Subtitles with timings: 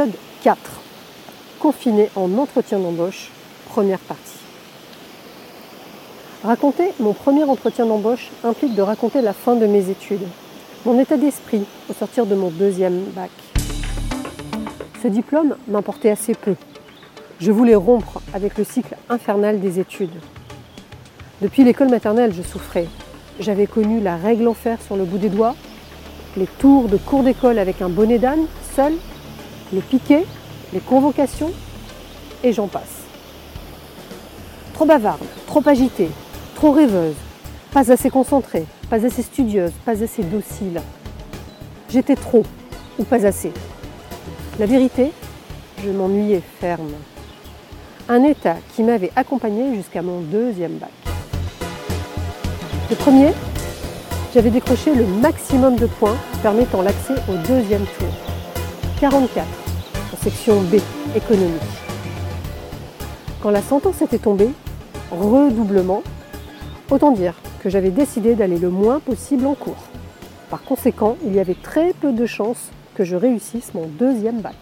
[0.00, 0.58] Épisode 4.
[1.58, 3.28] Confiné en entretien d'embauche,
[3.68, 4.38] première partie.
[6.42, 10.26] Raconter mon premier entretien d'embauche implique de raconter la fin de mes études,
[10.86, 13.30] mon état d'esprit au sortir de mon deuxième bac.
[15.02, 16.54] Ce diplôme m'importait assez peu.
[17.38, 20.18] Je voulais rompre avec le cycle infernal des études.
[21.42, 22.86] Depuis l'école maternelle, je souffrais.
[23.38, 25.56] J'avais connu la règle en fer sur le bout des doigts,
[26.38, 28.94] les tours de cours d'école avec un bonnet d'âne, seul,
[29.72, 30.26] les piquets,
[30.72, 31.52] les convocations,
[32.42, 33.04] et j'en passe.
[34.74, 36.10] Trop bavarde, trop agitée,
[36.54, 37.16] trop rêveuse,
[37.72, 40.80] pas assez concentrée, pas assez studieuse, pas assez docile.
[41.90, 42.44] J'étais trop
[42.98, 43.52] ou pas assez.
[44.58, 45.12] La vérité,
[45.84, 46.92] je m'ennuyais ferme.
[48.08, 50.90] Un état qui m'avait accompagné jusqu'à mon deuxième bac.
[52.90, 53.30] Le premier,
[54.34, 58.29] j'avais décroché le maximum de points permettant l'accès au deuxième tour.
[59.00, 59.46] 44
[60.12, 60.74] en section B,
[61.16, 61.58] économie.
[63.42, 64.50] Quand la sentence était tombée,
[65.10, 66.02] redoublement,
[66.90, 67.32] autant dire
[67.62, 69.82] que j'avais décidé d'aller le moins possible en cours.
[70.50, 74.58] Par conséquent, il y avait très peu de chances que je réussisse mon deuxième bac.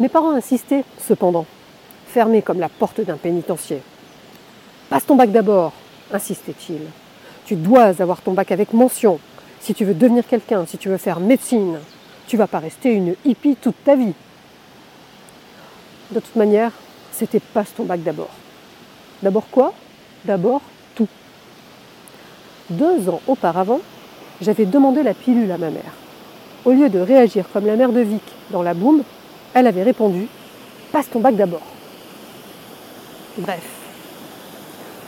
[0.00, 1.44] Mes parents insistaient cependant,
[2.06, 3.82] fermés comme la porte d'un pénitencier.
[4.88, 5.74] Passe ton bac d'abord,
[6.10, 6.80] insistait-il.
[7.44, 9.20] Tu dois avoir ton bac avec mention
[9.60, 11.78] si tu veux devenir quelqu'un, si tu veux faire médecine.
[12.28, 14.12] Tu vas pas rester une hippie toute ta vie.
[16.10, 16.72] De toute manière,
[17.10, 18.30] c'était passe ton bac d'abord.
[19.22, 19.72] D'abord quoi?
[20.26, 20.60] D'abord
[20.94, 21.08] tout.
[22.68, 23.80] Deux ans auparavant,
[24.42, 25.94] j'avais demandé la pilule à ma mère.
[26.66, 29.02] Au lieu de réagir comme la mère de Vic dans la boum,
[29.54, 30.28] elle avait répondu
[30.92, 31.62] Passe ton bac d'abord.
[33.38, 33.64] Bref,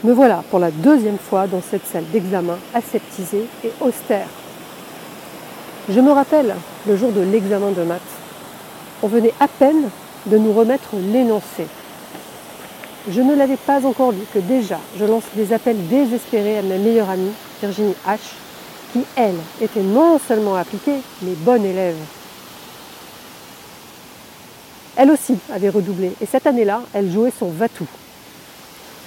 [0.03, 4.27] me voilà pour la deuxième fois dans cette salle d'examen aseptisée et austère.
[5.89, 6.55] Je me rappelle
[6.87, 8.01] le jour de l'examen de maths.
[9.03, 9.89] On venait à peine
[10.27, 11.65] de nous remettre l'énoncé.
[13.09, 16.77] Je ne l'avais pas encore lu que déjà je lance des appels désespérés à ma
[16.77, 17.31] meilleure amie,
[17.61, 18.19] Virginie H.,
[18.93, 21.95] qui, elle, était non seulement appliquée, mais bonne élève.
[24.97, 27.87] Elle aussi avait redoublé, et cette année-là, elle jouait son Vatou.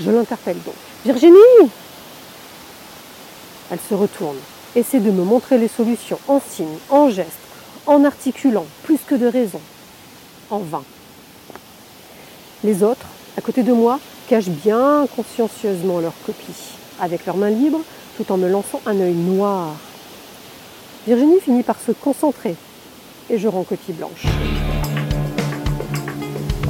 [0.00, 0.74] Je l'interpelle donc.
[1.04, 1.68] Virginie
[3.70, 4.38] Elle se retourne
[4.76, 7.30] essaie de me montrer les solutions en signes, en gestes,
[7.86, 9.60] en articulant plus que de raison,
[10.50, 10.82] en vain.
[12.62, 13.06] Les autres,
[13.36, 17.82] à côté de moi, cachent bien consciencieusement leurs copies, avec leurs mains libres,
[18.16, 19.74] tout en me lançant un œil noir.
[21.06, 22.56] Virginie finit par se concentrer,
[23.28, 24.24] et je rends copie blanche.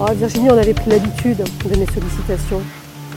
[0.00, 2.62] Oh, Virginie en avait pris l'habitude de mes sollicitations.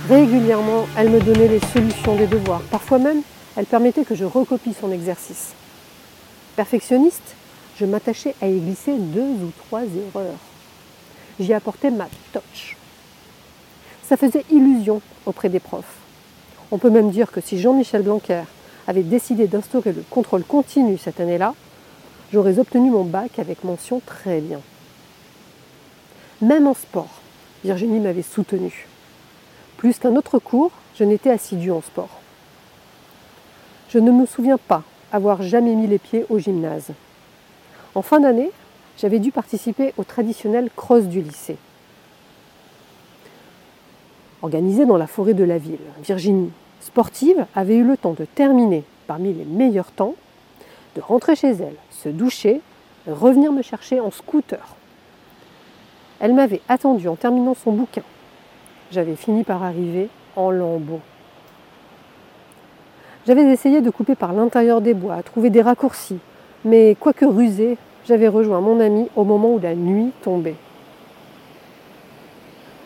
[0.09, 3.21] Régulièrement, elle me donnait les solutions des devoirs, parfois même
[3.57, 5.53] elle permettait que je recopie son exercice.
[6.55, 7.35] Perfectionniste,
[7.79, 10.39] je m'attachais à y glisser deux ou trois erreurs.
[11.39, 12.75] J'y apportais ma touch.
[14.03, 15.97] Ça faisait illusion auprès des profs.
[16.71, 18.43] On peut même dire que si Jean-Michel Blanquer
[18.87, 21.53] avait décidé d'instaurer le contrôle continu cette année-là,
[22.33, 24.61] j'aurais obtenu mon bac avec mention très bien.
[26.41, 27.21] Même en sport,
[27.63, 28.87] Virginie m'avait soutenu.
[29.77, 32.21] Plus qu'un autre cours, je n'étais assidue en sport.
[33.89, 36.91] Je ne me souviens pas avoir jamais mis les pieds au gymnase.
[37.95, 38.51] En fin d'année,
[38.97, 41.57] j'avais dû participer au traditionnel cross du lycée.
[44.41, 48.83] Organisé dans la forêt de la ville, Virginie, sportive, avait eu le temps de terminer
[49.07, 50.15] parmi les meilleurs temps,
[50.95, 52.61] de rentrer chez elle, se doucher,
[53.07, 54.75] revenir me chercher en scooter.
[56.19, 58.03] Elle m'avait attendu en terminant son bouquin.
[58.91, 61.01] J'avais fini par arriver en lambeaux.
[63.25, 66.19] J'avais essayé de couper par l'intérieur des bois, trouver des raccourcis,
[66.67, 70.55] mais quoique rusé, j'avais rejoint mon ami au moment où la nuit tombait.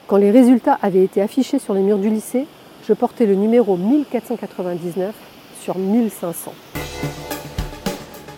[0.08, 2.46] Quand les résultats avaient été affichés sur les murs du lycée,
[2.88, 5.16] je portais le numéro 1499
[5.62, 6.54] sur 1500.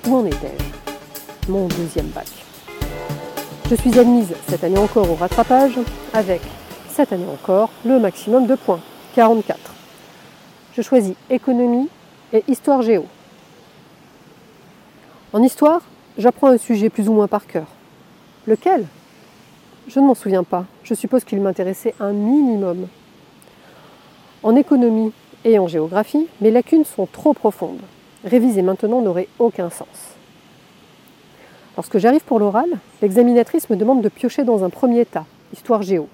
[0.08, 1.52] Où en étais-je?
[1.52, 2.28] Mon deuxième bac.
[3.70, 5.78] Je suis admise cette année encore au rattrapage
[6.14, 6.42] avec,
[6.90, 8.80] cette année encore, le maximum de points,
[9.16, 9.60] 44.
[10.78, 11.90] Je choisis économie
[12.32, 13.06] et histoire géo.
[15.36, 15.82] En histoire,
[16.20, 17.66] j'apprends un sujet plus ou moins par cœur.
[18.46, 18.86] Lequel?
[19.88, 20.66] Je ne m'en souviens pas.
[20.84, 22.88] Je suppose qu'il m'intéressait un minimum.
[24.44, 25.12] En économie
[25.44, 27.82] et en géographie, mes lacunes sont trop profondes.
[28.24, 29.88] Réviser maintenant n'aurait aucun sens.
[31.78, 32.70] Lorsque j'arrive pour l'oral,
[33.02, 36.08] l'examinatrice me demande de piocher dans un premier tas, histoire géo.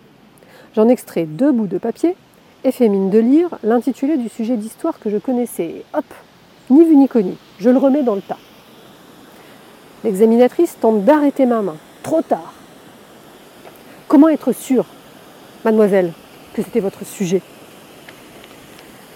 [0.75, 2.15] J'en extrais deux bouts de papier
[2.63, 5.65] et fais mine de lire l'intitulé du sujet d'histoire que je connaissais.
[5.65, 6.05] Et hop,
[6.69, 8.37] ni vu ni connu, je le remets dans le tas.
[10.03, 11.75] L'examinatrice tente d'arrêter ma main.
[12.03, 12.53] Trop tard.
[14.07, 14.85] Comment être sûre,
[15.65, 16.13] mademoiselle,
[16.53, 17.41] que c'était votre sujet?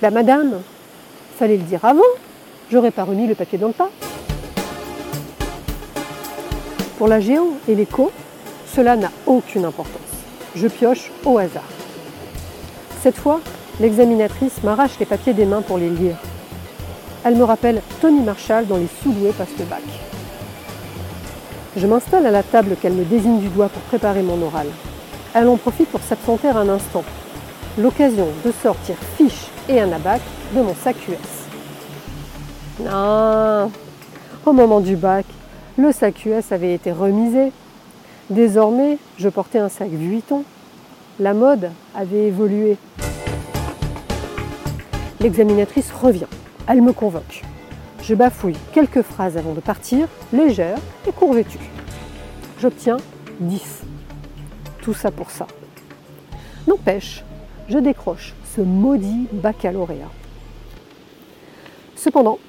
[0.02, 0.62] La madame,
[1.38, 2.02] fallait le dire avant.
[2.72, 3.90] J'aurais pas remis le papier dans le tas.
[6.98, 8.12] Pour la géo et l'écho,
[8.74, 10.02] cela n'a aucune importance.
[10.56, 11.64] Je pioche au hasard.
[13.02, 13.40] Cette fois,
[13.80, 16.18] l'examinatrice m'arrache les papiers des mains pour les lire.
[17.24, 19.82] Elle me rappelle Tony Marshall dans Les Sous-doués passent le bac.
[21.76, 24.68] Je m'installe à la table qu'elle me désigne du doigt pour préparer mon oral.
[25.34, 27.04] Elle en profite pour s'absenter un instant.
[27.80, 30.22] L'occasion de sortir fiche et un abac
[30.56, 31.18] de mon sac US.
[32.80, 33.72] Non,
[34.46, 35.26] au moment du bac,
[35.78, 37.52] le sac US avait été remisé.
[38.30, 40.44] Désormais, je portais un sac Vuitton.
[41.20, 42.78] La mode avait évolué.
[45.20, 46.28] L'examinatrice revient.
[46.68, 47.42] Elle me convoque.
[48.04, 50.78] Je bafouille quelques phrases avant de partir, légère
[51.08, 51.72] et courvêtue.
[52.60, 52.98] J'obtiens
[53.40, 53.84] 10.
[54.82, 55.48] Tout ça pour ça.
[56.68, 57.24] N'empêche,
[57.70, 60.12] je décroche ce maudit baccalauréat.
[61.96, 62.40] Cependant,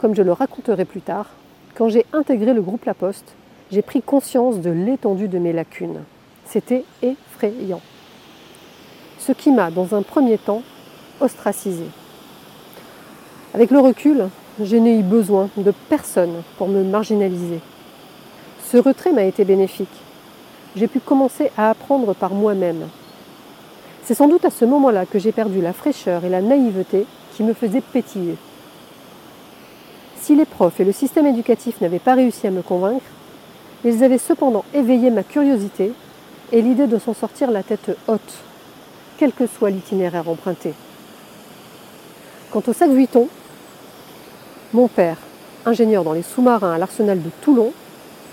[0.00, 1.30] comme je le raconterai plus tard,
[1.76, 3.36] quand j'ai intégré le groupe La Poste,
[3.70, 6.02] j'ai pris conscience de l'étendue de mes lacunes.
[6.44, 7.80] C'était effrayant.
[9.20, 10.62] Ce qui m'a, dans un premier temps,
[11.20, 11.86] ostracisé.
[13.54, 14.28] Avec le recul,
[14.60, 17.60] je n'ai eu besoin de personne pour me marginaliser.
[18.68, 19.86] Ce retrait m'a été bénéfique.
[20.74, 22.88] J'ai pu commencer à apprendre par moi-même.
[24.02, 27.06] C'est sans doute à ce moment-là que j'ai perdu la fraîcheur et la naïveté
[27.36, 28.34] qui me faisaient pétiller.
[30.20, 33.06] Si les profs et le système éducatif n'avaient pas réussi à me convaincre,
[33.84, 35.92] ils avaient cependant éveillé ma curiosité
[36.50, 38.34] et l'idée de s'en sortir la tête haute,
[39.16, 40.74] quel que soit l'itinéraire emprunté.
[42.50, 43.28] Quant au sac Vuitton,
[44.74, 45.16] mon père,
[45.64, 47.72] ingénieur dans les sous-marins à l'arsenal de Toulon,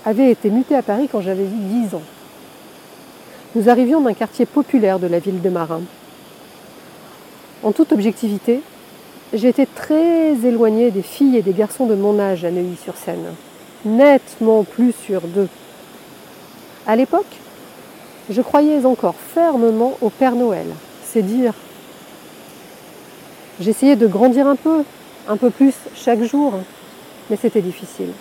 [0.04, 2.02] avait été muté à Paris quand j'avais eu 10 ans.
[3.54, 5.80] Nous arrivions d'un quartier populaire de la ville de Marin.
[7.62, 8.60] En toute objectivité,
[9.32, 13.32] J'étais très éloignée des filles et des garçons de mon âge à Neuilly-sur-Seine,
[13.86, 15.48] nettement plus sur deux.
[16.86, 17.38] À l'époque,
[18.28, 20.66] je croyais encore fermement au Père Noël,
[21.02, 21.54] c'est dire.
[23.58, 24.84] J'essayais de grandir un peu,
[25.28, 26.54] un peu plus chaque jour,
[27.30, 28.12] mais c'était difficile.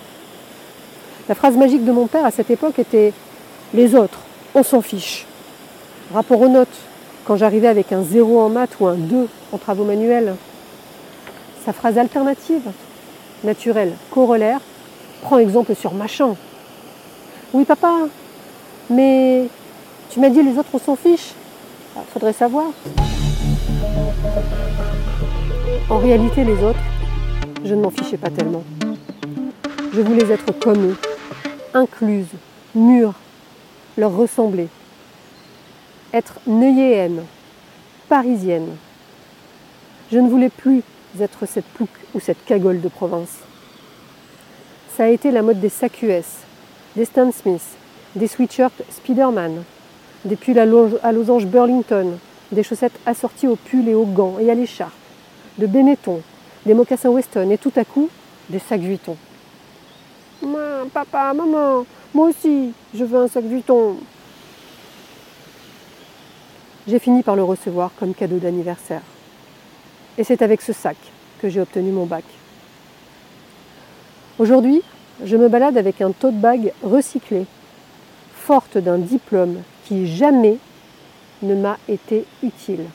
[1.29, 3.13] La phrase magique de mon père à cette époque était
[3.73, 4.19] Les autres,
[4.53, 5.25] on s'en fiche.
[6.13, 6.67] Rapport aux notes,
[7.25, 10.35] quand j'arrivais avec un zéro en maths ou un 2 en travaux manuels,
[11.65, 12.71] sa phrase alternative,
[13.43, 14.59] naturelle, corollaire,
[15.21, 16.35] prend exemple sur machin.
[17.53, 17.93] Oui papa,
[18.89, 19.47] mais
[20.09, 21.33] tu m'as dit les autres on s'en fiche.
[21.95, 22.65] Bah, faudrait savoir.
[25.89, 26.79] En réalité les autres,
[27.63, 28.63] je ne m'en fichais pas tellement.
[29.93, 30.97] Je voulais être comme eux,
[31.73, 32.27] incluse,
[32.75, 33.13] mûre,
[33.97, 34.67] leur ressembler.
[36.13, 37.23] Être neuilléenne,
[38.07, 38.69] parisienne.
[40.11, 40.83] Je ne voulais plus
[41.19, 43.39] être cette plouc ou cette cagole de province.
[44.95, 46.05] Ça a été la mode des sacs
[46.95, 47.63] des Stan Smith,
[48.15, 49.63] des sweatshirts Spiderman,
[50.25, 50.65] des pulls à,
[51.11, 52.17] losange Burlington,
[52.51, 54.91] des chaussettes assorties aux pulls et aux gants et à l'écharpe,
[55.57, 56.21] de Benetton,
[56.65, 58.09] des mocassins Weston et tout à coup
[58.49, 59.15] des sacs Vuitton.
[60.93, 63.97] papa, maman, moi aussi, je veux un sac Vuitton.
[66.87, 69.01] J'ai fini par le recevoir comme cadeau d'anniversaire.
[70.17, 70.97] Et c'est avec ce sac
[71.41, 72.23] que j'ai obtenu mon bac.
[74.39, 74.81] Aujourd'hui,
[75.23, 77.45] je me balade avec un tote bag recyclé,
[78.33, 80.57] forte d'un diplôme qui jamais
[81.43, 82.85] ne m'a été utile.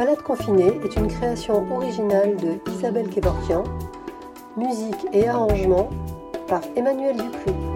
[0.00, 3.64] Balade confinée est une création originale de Isabelle Kevorkian,
[4.56, 5.90] musique et arrangement
[6.48, 7.69] par Emmanuel Dupuis.